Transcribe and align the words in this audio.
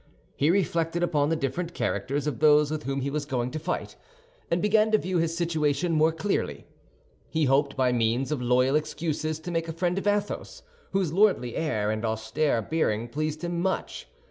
He 0.35 0.49
reflected 0.49 1.03
upon 1.03 1.29
the 1.29 1.35
different 1.35 1.75
characters 1.75 2.25
of 2.25 2.39
those 2.39 2.71
with 2.71 2.85
whom 2.85 3.01
he 3.01 3.11
was 3.11 3.23
going 3.27 3.51
to 3.51 3.59
fight, 3.59 3.95
and 4.49 4.59
began 4.59 4.89
to 4.89 4.97
view 4.97 5.19
his 5.19 5.37
situation 5.37 5.91
more 5.91 6.11
clearly. 6.11 6.65
He 7.29 7.45
hoped, 7.45 7.77
by 7.77 7.91
means 7.91 8.31
of 8.31 8.41
loyal 8.41 8.75
excuses, 8.75 9.37
to 9.41 9.51
make 9.51 9.67
a 9.67 9.73
friend 9.73 9.99
of 9.99 10.07
Athos, 10.07 10.63
whose 10.89 11.13
lordly 11.13 11.55
air 11.55 11.91
and 11.91 12.03
austere 12.03 12.63
bearing 12.63 13.09
pleased 13.09 13.43
him 13.43 13.61
much. 13.61 14.07